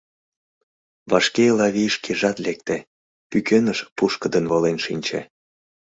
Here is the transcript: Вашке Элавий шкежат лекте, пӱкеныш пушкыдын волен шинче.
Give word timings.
Вашке 1.11 1.43
Элавий 1.51 1.91
шкежат 1.95 2.37
лекте, 2.45 2.77
пӱкеныш 3.29 3.79
пушкыдын 3.97 4.45
волен 4.51 4.77
шинче. 4.85 5.19